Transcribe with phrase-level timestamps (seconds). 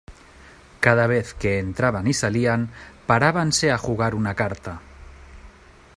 [0.79, 2.71] cada vez que entraban y salían
[3.05, 4.81] parábanse a jugar una carta.